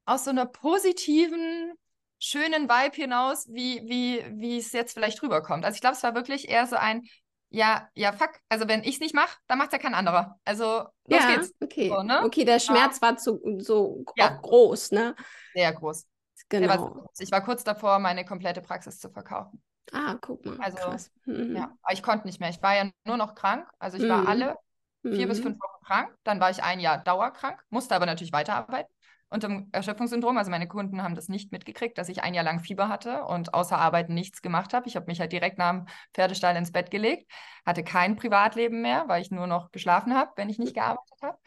[0.05, 1.73] aus so einer positiven,
[2.19, 5.65] schönen Vibe hinaus, wie, wie, wie es jetzt vielleicht rüberkommt.
[5.65, 7.07] Also ich glaube, es war wirklich eher so ein,
[7.49, 8.31] ja, ja, fuck.
[8.49, 10.39] Also wenn ich es nicht mache, dann macht es ja kein anderer.
[10.45, 11.53] Also los ja, geht's.
[11.61, 11.89] Okay.
[11.89, 12.23] So, ne?
[12.23, 13.07] okay, der Schmerz ja.
[13.07, 14.29] war zu, so ja.
[14.29, 15.15] groß, ne?
[15.53, 16.05] Sehr groß.
[16.49, 16.67] Genau.
[16.67, 17.19] War groß.
[17.19, 19.61] Ich war kurz davor, meine komplette Praxis zu verkaufen.
[19.91, 20.57] Ah, guck mal.
[20.59, 21.11] Also, Krass.
[21.25, 21.55] Mhm.
[21.55, 22.49] ja, aber ich konnte nicht mehr.
[22.49, 23.67] Ich war ja nur noch krank.
[23.79, 24.09] Also ich mhm.
[24.09, 24.57] war alle
[25.01, 25.29] vier mhm.
[25.29, 26.15] bis fünf Wochen krank.
[26.23, 28.94] Dann war ich ein Jahr dauerkrank, musste aber natürlich weiterarbeiten
[29.29, 30.37] unter dem Erschöpfungssyndrom.
[30.37, 33.53] Also meine Kunden haben das nicht mitgekriegt, dass ich ein Jahr lang Fieber hatte und
[33.53, 34.87] außer Arbeiten nichts gemacht habe.
[34.87, 37.31] Ich habe mich halt direkt nach dem Pferdestall ins Bett gelegt,
[37.65, 41.37] hatte kein Privatleben mehr, weil ich nur noch geschlafen habe, wenn ich nicht gearbeitet habe.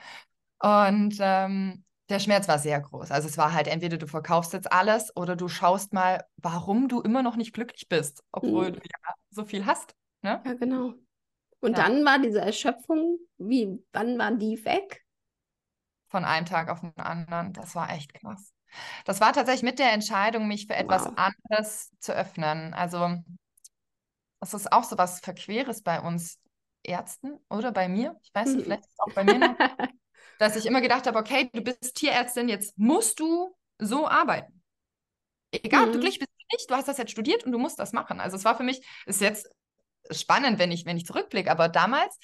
[0.61, 3.11] Und ähm, der Schmerz war sehr groß.
[3.11, 7.01] Also es war halt entweder du verkaufst jetzt alles oder du schaust mal, warum du
[7.01, 8.75] immer noch nicht glücklich bist, obwohl mhm.
[8.75, 9.95] du ja so viel hast.
[10.23, 10.43] Ne?
[10.45, 10.95] Ja, genau.
[11.61, 11.85] Und ja.
[11.85, 15.05] dann war diese Erschöpfung, wie, wann war die weg?
[16.09, 17.53] Von einem Tag auf den anderen.
[17.53, 18.53] Das war echt krass.
[19.05, 21.13] Das war tatsächlich mit der Entscheidung, mich für etwas wow.
[21.17, 22.75] anderes zu öffnen.
[22.75, 23.23] Also,
[24.41, 26.39] das ist auch so was Verqueres bei uns
[26.83, 28.17] Ärzten oder bei mir.
[28.23, 28.63] Ich weiß nicht, mhm.
[28.65, 29.57] vielleicht ist es auch bei mir noch,
[30.39, 34.63] dass ich immer gedacht habe, okay, du bist Tierärztin, jetzt musst du so arbeiten.
[35.51, 35.87] Egal, mhm.
[35.87, 36.03] ob du mhm.
[36.03, 38.21] glücklich bist oder nicht, du hast das jetzt studiert und du musst das machen.
[38.21, 39.51] Also es war für mich, ist jetzt
[40.11, 42.19] spannend, wenn ich, wenn ich zurückblicke, aber damals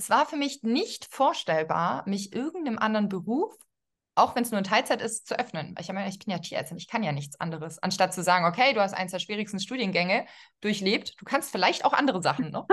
[0.00, 3.54] es war für mich nicht vorstellbar, mich irgendeinem anderen Beruf,
[4.14, 5.74] auch wenn es nur in Teilzeit ist, zu öffnen.
[5.78, 7.78] Ich, meine, ich bin ja Tierärztin, ich kann ja nichts anderes.
[7.82, 10.24] Anstatt zu sagen, okay, du hast eins der schwierigsten Studiengänge
[10.62, 12.66] durchlebt, du kannst vielleicht auch andere Sachen noch.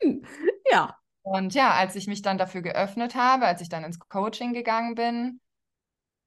[0.70, 0.96] ja.
[1.20, 4.94] Und ja, als ich mich dann dafür geöffnet habe, als ich dann ins Coaching gegangen
[4.94, 5.40] bin,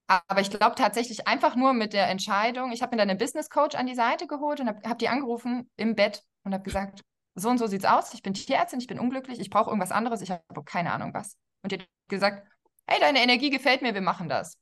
[0.05, 3.49] aber ich glaube tatsächlich einfach nur mit der Entscheidung, ich habe mir dann einen Business
[3.49, 7.03] Coach an die Seite geholt und habe hab die angerufen im Bett und habe gesagt,
[7.35, 10.21] so und so sieht's aus, ich bin Tierärztin, ich bin unglücklich, ich brauche irgendwas anderes,
[10.21, 11.37] ich habe keine Ahnung was.
[11.61, 12.47] Und die hat gesagt,
[12.87, 14.57] hey, deine Energie gefällt mir, wir machen das.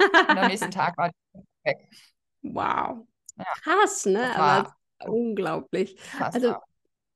[0.00, 1.88] und am nächsten Tag war die weg.
[2.42, 3.06] Wow.
[3.36, 3.44] Ja.
[3.62, 4.36] Krass, ne?
[4.36, 4.74] Aber
[5.06, 5.96] unglaublich.
[5.96, 6.56] Krass, also,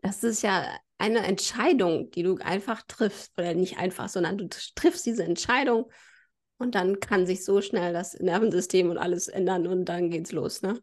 [0.01, 0.65] das ist ja
[0.99, 5.91] eine Entscheidung, die du einfach triffst, oder nicht einfach, sondern du triffst diese Entscheidung
[6.59, 10.63] und dann kann sich so schnell das Nervensystem und alles ändern und dann geht's los,
[10.63, 10.81] ne?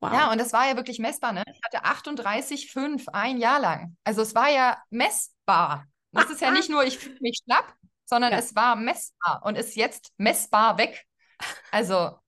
[0.00, 0.12] Wow.
[0.12, 1.32] Ja, und das war ja wirklich messbar.
[1.32, 1.42] Ne?
[1.52, 3.96] Ich hatte 38,5 ein Jahr lang.
[4.04, 5.86] Also es war ja messbar.
[6.12, 8.38] Das ist ja nicht nur, ich fühle mich schlapp, sondern ja.
[8.38, 11.04] es war messbar und ist jetzt messbar weg.
[11.70, 12.18] Also.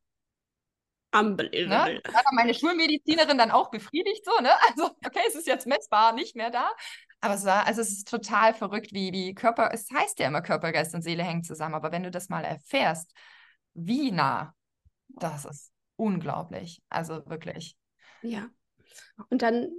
[1.13, 1.95] Unbelievable.
[1.95, 2.03] Ne?
[2.13, 4.53] War meine Schulmedizinerin dann auch befriedigt, so, ne?
[4.69, 6.71] Also, okay, es ist jetzt messbar, nicht mehr da.
[7.21, 10.41] Aber es war, also es ist total verrückt, wie, wie Körper, es heißt ja immer
[10.41, 13.13] Körper, Geist und Seele hängen zusammen, aber wenn du das mal erfährst,
[13.75, 14.55] wie nah
[15.09, 15.70] das ist
[16.01, 16.83] unglaublich.
[16.89, 17.77] Also wirklich.
[18.23, 18.49] Ja.
[19.29, 19.71] Und dann,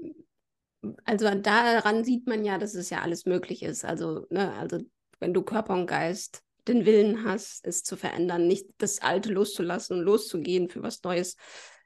[1.04, 3.84] also daran sieht man ja, dass es ja alles möglich ist.
[3.84, 4.80] Also, ne, also
[5.20, 9.98] wenn du Körper und Geist den Willen hast, es zu verändern, nicht das Alte loszulassen
[9.98, 11.36] und loszugehen für was Neues,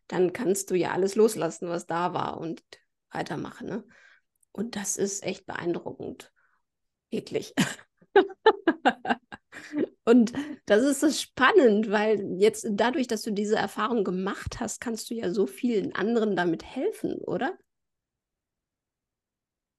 [0.08, 2.62] dann kannst du ja alles loslassen, was da war und
[3.10, 3.68] weitermachen.
[3.68, 3.84] Ne?
[4.52, 6.32] Und das ist echt beeindruckend.
[7.10, 7.54] Wirklich.
[10.06, 10.34] Und
[10.68, 15.16] das ist so spannend, weil jetzt dadurch, dass du diese Erfahrung gemacht hast, kannst du
[15.16, 17.58] ja so vielen anderen damit helfen, oder?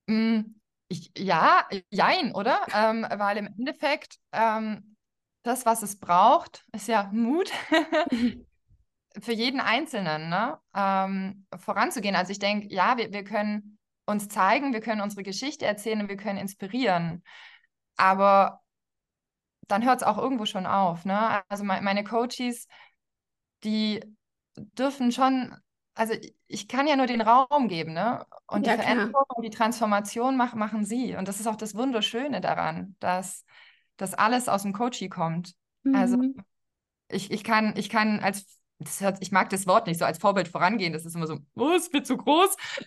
[0.08, 0.40] Mm,
[0.88, 2.60] ich, ja, jein, oder?
[2.74, 4.96] Ähm, weil im Endeffekt ähm,
[5.42, 7.50] das, was es braucht, ist ja Mut
[9.20, 10.58] für jeden Einzelnen, ne?
[10.74, 12.16] Ähm, voranzugehen.
[12.16, 16.08] Also ich denke, ja, wir, wir können uns zeigen, wir können unsere Geschichte erzählen und
[16.08, 17.22] wir können inspirieren.
[17.96, 18.60] Aber
[19.68, 21.04] dann hört es auch irgendwo schon auf.
[21.04, 21.42] Ne?
[21.48, 22.66] Also me meine Coaches,
[23.64, 24.02] die
[24.56, 25.56] dürfen schon,
[25.94, 26.14] also
[26.46, 28.26] ich kann ja nur den Raum geben, ne?
[28.46, 31.16] Und ja, die Veränderung und die Transformation mach, machen sie.
[31.16, 33.44] Und das ist auch das Wunderschöne daran, dass
[33.98, 35.54] dass alles aus dem Coaching kommt.
[35.90, 36.44] Also Mhm.
[37.08, 40.18] ich, ich kann, ich kann als, das hört, ich mag das Wort nicht so als
[40.18, 42.56] Vorbild vorangehen, das ist immer so, oh, ist viel zu groß.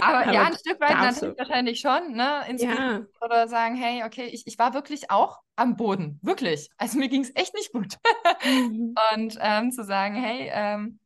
[0.00, 2.44] Aber, Aber ja, ein Stück weit natürlich wahrscheinlich schon, ne?
[2.58, 3.02] Ja.
[3.20, 6.70] oder sagen, hey, okay, ich, ich war wirklich auch am Boden, wirklich.
[6.78, 7.98] Also mir ging es echt nicht gut.
[8.44, 8.94] Mhm.
[9.14, 10.98] Und ähm, zu sagen, hey, ähm,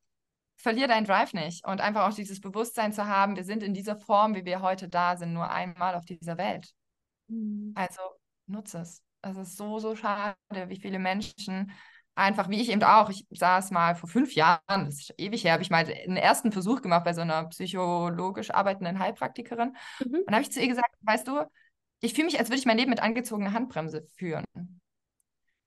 [0.57, 3.97] verlier deinen Drive nicht und einfach auch dieses Bewusstsein zu haben, wir sind in dieser
[3.97, 6.71] Form, wie wir heute da sind, nur einmal auf dieser Welt.
[7.29, 7.73] Mhm.
[7.75, 8.01] Also
[8.47, 9.03] nutze es.
[9.21, 10.37] Es ist so, so schade,
[10.69, 11.71] wie viele Menschen
[12.15, 15.53] einfach, wie ich eben auch, ich saß mal vor fünf Jahren, das ist ewig her,
[15.53, 19.77] habe ich mal einen ersten Versuch gemacht bei so einer psychologisch arbeitenden Heilpraktikerin.
[20.05, 20.15] Mhm.
[20.15, 21.45] Und da habe ich zu ihr gesagt, weißt du,
[22.01, 24.45] ich fühle mich, als würde ich mein Leben mit angezogener Handbremse führen.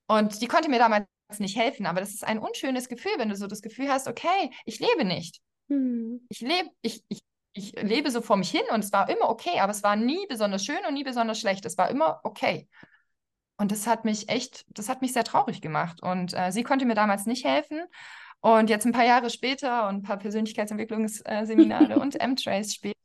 [0.07, 1.07] Und die konnte mir damals
[1.39, 4.51] nicht helfen, aber das ist ein unschönes Gefühl, wenn du so das Gefühl hast, okay,
[4.65, 5.41] ich lebe nicht.
[5.67, 6.25] Mhm.
[6.29, 7.21] Ich lebe, ich, ich,
[7.53, 10.25] ich lebe so vor mich hin und es war immer okay, aber es war nie
[10.27, 11.65] besonders schön und nie besonders schlecht.
[11.65, 12.69] Es war immer okay.
[13.57, 16.01] Und das hat mich echt, das hat mich sehr traurig gemacht.
[16.01, 17.81] Und äh, sie konnte mir damals nicht helfen.
[18.39, 22.95] Und jetzt ein paar Jahre später und ein paar Persönlichkeitsentwicklungsseminare und M-Trace später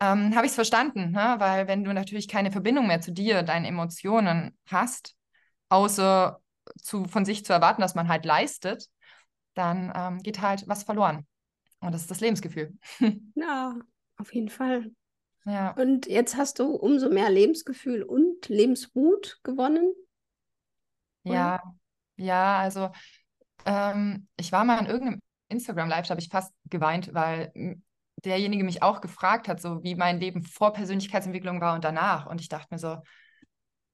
[0.00, 1.36] ähm, habe ich es verstanden, ne?
[1.38, 5.14] weil wenn du natürlich keine Verbindung mehr zu dir, deinen Emotionen hast,
[5.68, 6.40] außer
[6.80, 8.86] zu, von sich zu erwarten, dass man halt leistet,
[9.54, 11.26] dann ähm, geht halt was verloren.
[11.80, 12.74] Und das ist das Lebensgefühl.
[13.34, 13.74] Ja,
[14.16, 14.90] auf jeden Fall.
[15.48, 15.76] Ja.
[15.76, 19.94] Und jetzt hast du umso mehr Lebensgefühl und Lebensmut gewonnen.
[21.24, 21.60] Ja,
[22.16, 22.90] ja, also
[23.66, 27.52] ähm, ich war mal in irgendeinem Instagram-Live, da habe ich fast geweint, weil
[28.24, 32.26] derjenige mich auch gefragt hat, so wie mein Leben vor Persönlichkeitsentwicklung war und danach.
[32.26, 32.98] Und ich dachte mir so,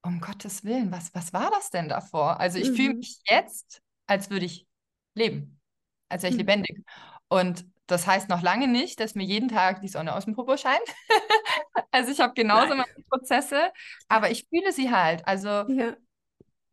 [0.03, 2.41] um Gottes Willen, was, was war das denn davor?
[2.41, 2.99] Also ich fühle Mhm.
[2.99, 4.67] mich jetzt, als würde ich
[5.15, 5.61] leben,
[6.09, 6.41] als wäre ich Mhm.
[6.41, 6.85] lebendig.
[7.29, 10.57] Und das heißt noch lange nicht, dass mir jeden Tag die Sonne aus dem Popo
[10.57, 10.81] scheint.
[11.91, 12.79] Also ich habe genauso Nein.
[12.79, 13.73] meine Prozesse,
[14.09, 15.27] aber ich fühle sie halt.
[15.27, 15.97] Also Ja.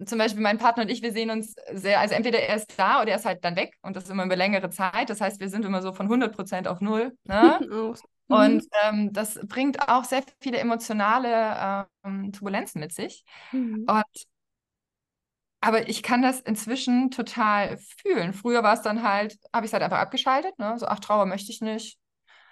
[0.06, 3.02] zum Beispiel mein Partner und ich, wir sehen uns sehr, also entweder er ist da
[3.02, 5.10] oder er ist halt dann weg und das immer über längere Zeit.
[5.10, 7.16] Das heißt, wir sind immer so von 100 Prozent auf null.
[7.26, 7.60] Ne?
[7.72, 7.98] Auch.
[8.28, 13.26] Und ähm, das bringt auch sehr viele emotionale ähm, Turbulenzen mit sich.
[13.52, 13.86] Mhm.
[13.88, 14.06] Und
[15.62, 18.34] aber ich kann das inzwischen total fühlen.
[18.34, 20.76] Früher war es dann halt, habe ich es halt einfach abgeschaltet, ne?
[20.80, 21.98] So, ach, Trauer möchte ich nicht.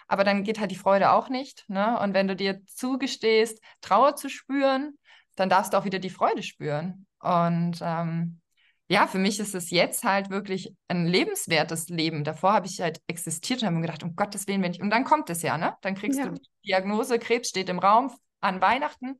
[0.07, 1.99] Aber dann geht halt die Freude auch nicht, ne?
[1.99, 4.97] Und wenn du dir zugestehst, Trauer zu spüren,
[5.35, 7.05] dann darfst du auch wieder die Freude spüren.
[7.19, 8.39] Und ähm,
[8.87, 12.23] ja, für mich ist es jetzt halt wirklich ein lebenswertes Leben.
[12.23, 14.81] Davor habe ich halt existiert und habe mir gedacht, um Gottes Willen, wenn ich.
[14.81, 15.75] Und dann kommt es ja, ne?
[15.81, 16.25] Dann kriegst Ja.
[16.25, 19.19] du die Diagnose, Krebs steht im Raum an Weihnachten.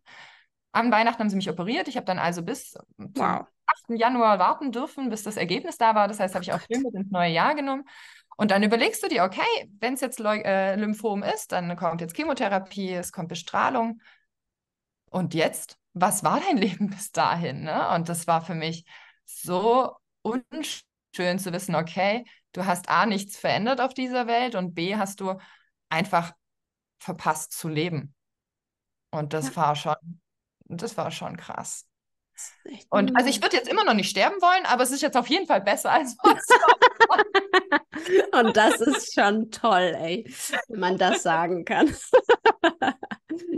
[0.71, 1.87] An Weihnachten haben sie mich operiert.
[1.87, 3.47] Ich habe dann also bis zum Wow.
[3.65, 3.95] 8.
[3.95, 6.07] Januar warten dürfen, bis das Ergebnis da war.
[6.07, 7.85] Das heißt, habe ich auch Film mit ins neue Jahr genommen.
[8.37, 9.41] Und dann überlegst du dir, okay,
[9.79, 13.99] wenn es jetzt Leu äh, Lymphom ist, dann kommt jetzt Chemotherapie, es kommt Bestrahlung.
[15.09, 17.63] Und jetzt, was war dein Leben bis dahin?
[17.63, 17.89] Ne?
[17.95, 18.85] Und das war für mich
[19.25, 24.95] so unschön zu wissen, okay, du hast A, nichts verändert auf dieser Welt und B,
[24.95, 25.35] hast du
[25.89, 26.33] einfach
[26.99, 28.13] verpasst zu leben.
[29.11, 29.55] Und das Ja.
[29.55, 29.95] war schon,
[30.69, 31.85] das war schon krass.
[32.89, 35.27] Und also ich würde jetzt immer noch nicht sterben wollen, aber es ist jetzt auf
[35.27, 36.15] jeden Fall besser als.
[38.31, 40.25] Und das ist schon toll, ey,
[40.69, 41.93] wenn man das sagen kann.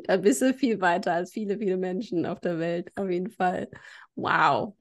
[0.04, 3.70] Da bist du viel weiter als viele, viele Menschen auf der Welt, auf jeden Fall.
[4.16, 4.76] Wow.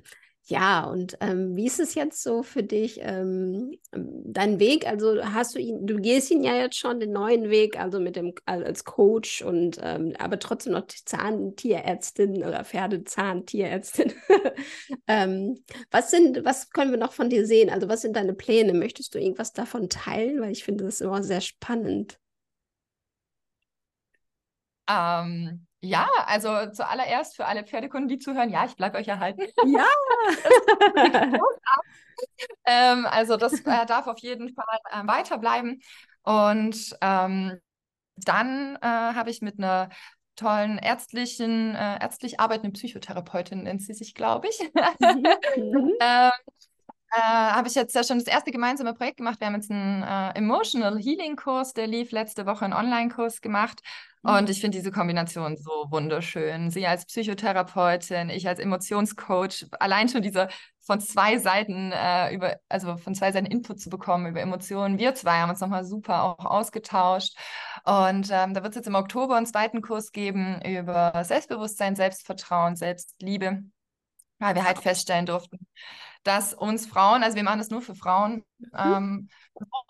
[0.44, 4.86] Ja, und ähm, wie ist es jetzt so für dich, ähm, dein Weg?
[4.88, 8.16] Also hast du ihn, du gehst ihn ja jetzt schon den neuen Weg, also mit
[8.16, 14.12] dem als Coach und ähm, aber trotzdem noch Zahntierärztin oder Pferdezahntierärztin.
[15.06, 17.70] ähm, was sind, was können wir noch von dir sehen?
[17.70, 18.72] Also was sind deine Pläne?
[18.74, 20.40] Möchtest du irgendwas davon teilen?
[20.40, 22.18] Weil ich finde das immer sehr spannend.
[24.90, 29.42] Ähm, ja, also zuallererst für alle Pferdekunden, die zuhören, ja, ich bleibe euch erhalten.
[29.66, 29.84] Ja.
[32.64, 35.80] Ähm, also das äh, darf auf jeden Fall äh, weiterbleiben.
[36.22, 37.58] Und ähm,
[38.16, 39.88] dann äh, habe ich mit einer
[40.36, 44.58] tollen ärztlichen, äh, ärztlich arbeitenden Psychotherapeutin, nennt sie sich, glaube ich,
[45.00, 45.26] Mhm.
[45.56, 45.92] Mhm.
[47.12, 49.40] Äh, habe ich jetzt ja schon das erste gemeinsame Projekt gemacht.
[49.40, 53.80] Wir haben jetzt einen äh, Emotional Healing Kurs, der lief letzte Woche, einen Online-Kurs gemacht.
[54.22, 56.70] Und ich finde diese Kombination so wunderschön.
[56.70, 60.48] Sie als Psychotherapeutin, ich als Emotionscoach, allein schon diese
[60.82, 64.98] von zwei Seiten äh, über, also von zwei Seiten Input zu bekommen über Emotionen.
[64.98, 67.34] Wir zwei haben uns nochmal super auch ausgetauscht.
[67.84, 72.76] Und ähm, da wird es jetzt im Oktober einen zweiten Kurs geben über Selbstbewusstsein, Selbstvertrauen,
[72.76, 73.62] Selbstliebe,
[74.38, 75.66] weil wir halt feststellen durften,
[76.22, 78.44] dass uns Frauen, also wir machen das nur für Frauen,
[78.76, 79.28] ähm,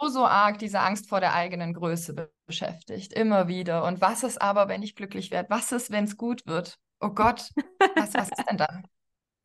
[0.01, 3.85] so, so arg diese Angst vor der eigenen Größe be beschäftigt, immer wieder.
[3.85, 5.49] Und was ist aber, wenn ich glücklich werde?
[5.51, 6.79] Was ist, wenn es gut wird?
[7.01, 7.49] oh Gott,
[7.95, 8.67] was, was ist denn da?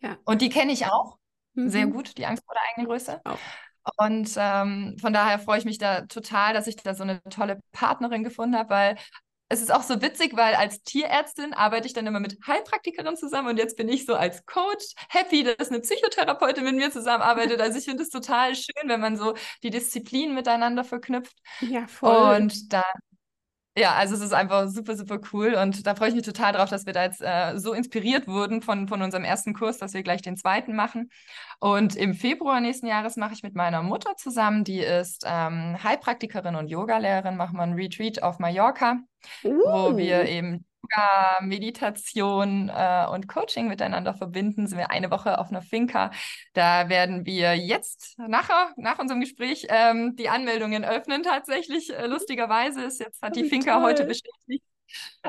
[0.02, 0.18] Ja.
[0.26, 1.18] Und die kenne ich auch
[1.58, 1.70] Mhm.
[1.70, 3.22] sehr gut, die Angst vor der eigenen Größe.
[3.24, 3.40] Auch.
[3.98, 7.62] Und ähm, von daher freue ich mich da total, dass ich da so eine tolle
[7.72, 8.98] Partnerin gefunden habe, weil
[9.56, 13.48] es ist auch so witzig, weil als Tierärztin arbeite ich dann immer mit Heilpraktikerinnen zusammen
[13.48, 17.62] und jetzt bin ich so als Coach happy, dass eine Psychotherapeutin mit mir zusammenarbeitet.
[17.62, 21.38] Also ich finde es total schön, wenn man so die Disziplinen miteinander verknüpft.
[21.62, 22.36] Ja, voll.
[22.36, 22.84] Und dann,
[23.78, 26.70] ja, also es ist einfach super, super cool und da freue ich mich total drauf,
[26.70, 30.04] dass wir da jetzt äh, so inspiriert wurden von, von unserem ersten Kurs, dass wir
[30.04, 31.10] gleich den zweiten machen.
[31.60, 36.56] Und im Februar nächsten Jahres mache ich mit meiner Mutter zusammen, die ist ähm, Heilpraktikerin
[36.56, 39.00] und Yogalehrerin, machen wir einen Retreat auf Mallorca
[39.44, 40.28] wo wir Uh.
[40.28, 44.68] eben Yoga, Meditation äh, und Coaching miteinander verbinden.
[44.68, 46.12] Sind wir eine Woche auf einer Finca.
[46.54, 51.94] Da werden wir jetzt nachher, nach unserem Gespräch ähm, die Anmeldungen öffnen tatsächlich.
[51.94, 54.64] Äh, lustigerweise ist jetzt hat die Finca heute bestätigt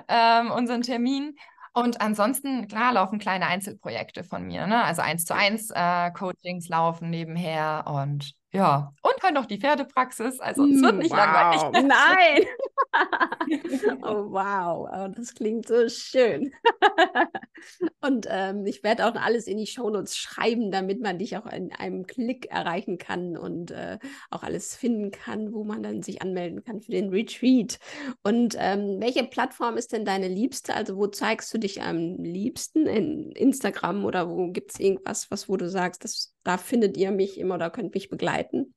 [0.09, 1.37] ähm, unseren Termin.
[1.73, 4.67] Und ansonsten, klar, laufen kleine Einzelprojekte von mir.
[4.67, 4.83] Ne?
[4.83, 10.41] Also eins zu eins äh, Coachings laufen nebenher und ja, und halt noch die Pferdepraxis.
[10.41, 11.19] Also es wird nicht wow.
[11.19, 11.87] langweilig.
[11.89, 12.47] Nein.
[14.03, 14.89] oh, wow.
[14.93, 16.53] Oh, das klingt so schön.
[18.01, 21.73] Und ähm, ich werde auch alles in die Shownotes schreiben, damit man dich auch in
[21.73, 23.99] einem Klick erreichen kann und äh,
[24.31, 27.79] auch alles finden kann, wo man dann sich anmelden kann für den Retreat.
[28.23, 30.75] Und ähm, welche Plattform ist denn deine liebste?
[30.75, 32.87] Also wo zeigst du dich am liebsten?
[32.87, 37.11] In Instagram oder wo gibt es irgendwas, was wo du sagst, das, da findet ihr
[37.11, 38.75] mich immer oder könnt mich begleiten?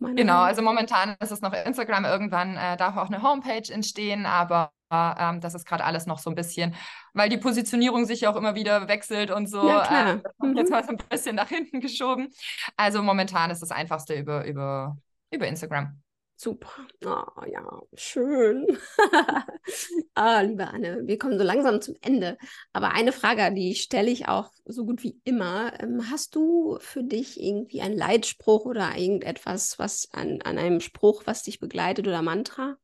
[0.00, 4.70] Genau, also momentan ist es noch Instagram, irgendwann äh, darf auch eine Homepage entstehen, aber
[4.90, 6.74] ähm, das ist gerade alles noch so ein bisschen,
[7.14, 9.66] weil die Positionierung sich ja auch immer wieder wechselt und so.
[9.66, 10.70] Ja, äh, ich jetzt Mhm.
[10.70, 12.28] mal so ein bisschen nach hinten geschoben.
[12.76, 14.96] Also momentan ist das einfachste über, über,
[15.30, 16.02] über Instagram.
[16.38, 16.86] Super.
[17.04, 18.66] Oh, ja, schön.
[20.14, 22.36] ah, liebe Anne, wir kommen so langsam zum Ende.
[22.74, 25.80] Aber eine Frage, die stelle ich auch so gut wie immer.
[25.80, 31.22] Ähm, hast du für dich irgendwie einen Leitspruch oder irgendetwas, was an, an einem Spruch,
[31.24, 32.76] was dich begleitet oder Mantra?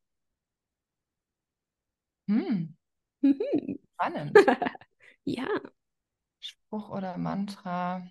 [2.29, 2.75] Hm,
[3.95, 4.39] spannend.
[5.25, 5.47] ja.
[6.41, 8.03] Spruch oder Mantra.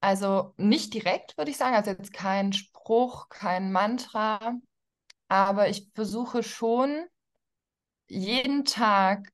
[0.00, 1.74] Also nicht direkt, würde ich sagen.
[1.74, 4.54] Also jetzt kein Spruch, kein Mantra.
[5.28, 7.06] Aber ich versuche schon
[8.08, 9.30] jeden Tag,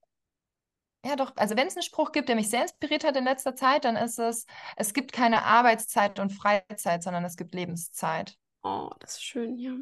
[1.05, 3.55] ja doch, also wenn es einen Spruch gibt, der mich sehr inspiriert hat in letzter
[3.55, 4.47] Zeit, dann ist es,
[4.77, 8.37] es gibt keine Arbeitszeit und Freizeit, sondern es gibt Lebenszeit.
[8.63, 9.77] Oh, das ist schön, ja.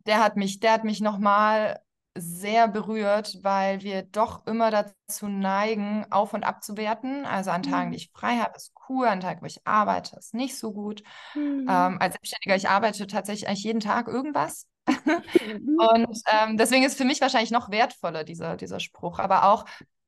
[0.00, 1.80] Der hat mich, der hat mich nochmal
[2.16, 7.24] sehr berührt, weil wir doch immer dazu neigen, auf und ab zu werten.
[7.26, 7.92] Also an Tagen, Mhm.
[7.92, 11.02] die ich frei habe, ist cool, an Tagen, wo ich arbeite, ist nicht so gut.
[11.34, 11.66] Mhm.
[11.68, 14.66] Ähm, als Selbstständiger, ich arbeite tatsächlich eigentlich jeden Tag irgendwas.
[15.40, 15.78] Mhm.
[15.78, 19.18] Und ähm, deswegen ist für mich wahrscheinlich noch wertvoller dieser, dieser Spruch.
[19.18, 19.64] Aber auch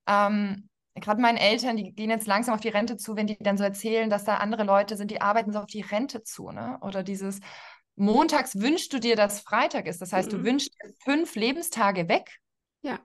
[0.07, 3.57] ähm, gerade meinen Eltern, die gehen jetzt langsam auf die Rente zu, wenn die dann
[3.59, 6.51] so erzählen, dass da andere Leute sind, die arbeiten so auf die Rente zu.
[6.51, 6.79] Ne?
[6.83, 7.41] Oder dieses
[8.01, 10.01] Montags wünschst du dir, dass Freitag ist.
[10.01, 10.45] Das heißt, du Mhm.
[10.45, 12.39] wünschst dir fünf Lebenstage weg.
[12.83, 12.99] Ja.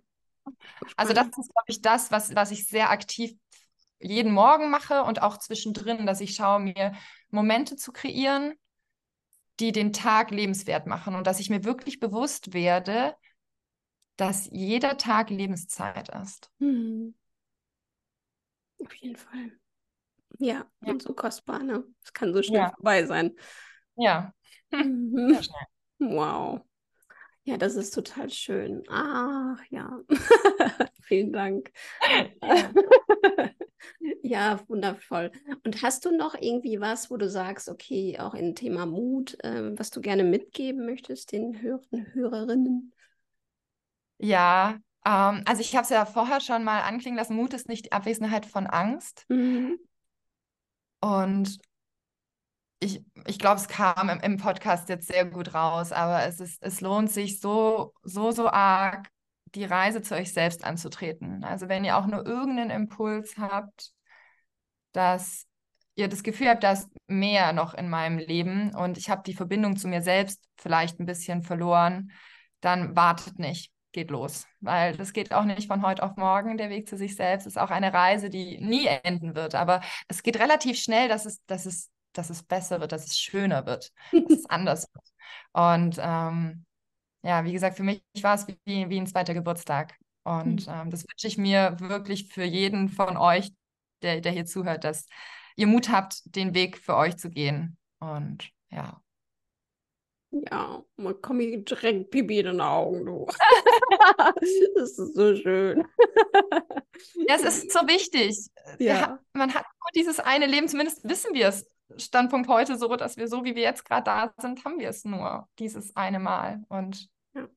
[0.96, 3.34] Also das ist, glaube ich, das, was, was ich sehr aktiv
[4.00, 6.94] jeden Morgen mache und auch zwischendrin, dass ich schaue, mir
[7.30, 8.54] Momente zu kreieren,
[9.60, 13.16] die den Tag lebenswert machen und dass ich mir wirklich bewusst werde,
[14.18, 16.50] dass jeder Tag Lebenszeit ist.
[16.60, 17.14] Mhm.
[18.80, 19.52] Auf jeden Fall.
[20.40, 20.92] Ja, Ja.
[20.92, 21.84] und so kostbar, ne?
[22.04, 22.74] Es kann so schnell Ja.
[22.76, 23.36] vorbei sein.
[23.96, 24.34] Ja,
[24.84, 25.38] Mhm.
[26.00, 26.62] Wow.
[27.44, 28.84] Ja, das ist total schön.
[28.90, 30.00] Ach ja.
[31.04, 31.72] Vielen Dank.
[32.42, 32.72] Ja.
[34.22, 35.32] Ja, wundervoll.
[35.64, 39.78] Und hast du noch irgendwie was, wo du sagst, okay, auch im Thema Mut, ähm,
[39.78, 42.92] was du gerne mitgeben möchtest den Hörern, Hörerinnen?
[44.18, 47.86] Ja, ähm, also ich habe es ja vorher schon mal anklingen lassen, Mut ist nicht
[47.86, 49.26] die Abwesenheit von Angst.
[49.30, 49.78] Mhm.
[51.02, 51.60] Und
[52.86, 56.62] ich, ich glaube, es kam im, im Podcast jetzt sehr gut raus, aber es ist,
[56.62, 59.10] es lohnt sich so, so, so arg,
[59.56, 61.44] die Reise zu euch selbst anzutreten.
[61.44, 63.92] Also wenn ihr auch nur irgendeinen Impuls habt,
[64.92, 65.48] dass
[65.96, 69.34] ihr das Gefühl habt, da ist mehr noch in meinem Leben und ich habe die
[69.34, 72.12] Verbindung zu mir selbst vielleicht ein bisschen verloren,
[72.62, 74.46] dann wartet nicht, geht los.
[74.60, 76.58] Weil das geht auch nicht von heute auf morgen.
[76.58, 79.56] Der Weg zu sich selbst ist auch eine Reise, die nie enden wird.
[79.56, 83.20] Aber es geht relativ schnell, dass es, dass es, dass es besser wird, dass es
[83.20, 85.06] schöner wird, dass es anders wird.
[85.54, 86.66] Und ähm,
[87.24, 89.96] ja, wie gesagt, für mich war es wie, wie ein zweiter Geburtstag.
[90.24, 93.52] Und ähm, das wünsche ich mir wirklich für jeden von euch,
[94.02, 95.06] der, der hier zuhört, dass
[95.56, 97.78] ihr Mut habt, den Weg für euch zu gehen.
[98.00, 99.02] Und ja.
[100.32, 103.26] Ja, man kommt mir direkt Pipi in den Augen, du.
[104.76, 105.88] das ist so schön.
[107.28, 108.50] ja, es ist so wichtig.
[108.80, 109.02] Ja.
[109.02, 111.66] Hat, man hat nur dieses eine Leben, zumindest wissen wir es.
[111.98, 115.06] Standpunkt heute so, dass wir so, wie wir jetzt gerade da sind, haben wir es
[115.06, 116.64] nur dieses eine Mal.
[116.68, 117.48] Und ja.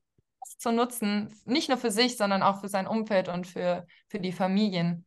[0.40, 4.20] das zu nutzen, nicht nur für sich, sondern auch für sein Umfeld und für, für
[4.20, 5.06] die Familien,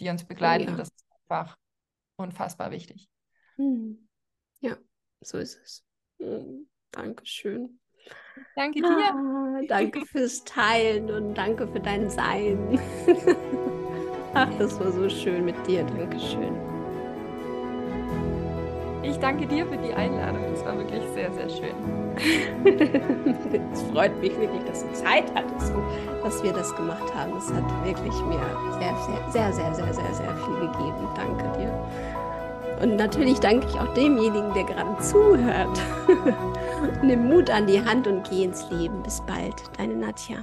[0.00, 0.76] die uns begleiten, ja.
[0.76, 1.56] das ist einfach
[2.16, 3.08] unfassbar wichtig.
[3.56, 4.08] Hm.
[4.60, 4.76] Ja,
[5.20, 5.84] so ist es.
[6.18, 6.68] Hm.
[6.90, 7.78] Dankeschön.
[8.54, 9.14] Danke dir.
[9.14, 12.80] Ah, danke fürs Teilen und danke für dein Sein.
[14.34, 15.84] Ach, das war so schön mit dir.
[15.84, 16.75] Dankeschön.
[19.08, 20.42] Ich danke dir für die Einladung.
[20.52, 21.74] Es war wirklich sehr, sehr schön.
[23.72, 25.84] es freut mich wirklich, dass du Zeit hattest und
[26.24, 27.36] dass wir das gemacht haben.
[27.36, 28.40] Es hat wirklich mir
[28.80, 31.08] sehr, sehr, sehr, sehr, sehr, sehr, sehr viel gegeben.
[31.14, 31.72] Danke dir.
[32.82, 35.80] Und natürlich danke ich auch demjenigen, der gerade zuhört.
[37.02, 39.02] Nimm Mut an die Hand und geh ins Leben.
[39.02, 40.38] Bis bald, deine Nadja.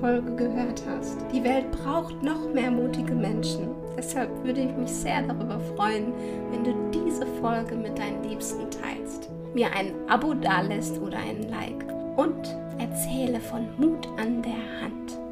[0.00, 1.18] Folge gehört hast.
[1.32, 3.68] Die Welt braucht noch mehr mutige Menschen.
[3.96, 6.12] Deshalb würde ich mich sehr darüber freuen,
[6.50, 11.84] wenn du diese Folge mit deinen Liebsten teilst, mir ein Abo dalässt oder ein Like
[12.16, 15.27] und erzähle von Mut an der Hand.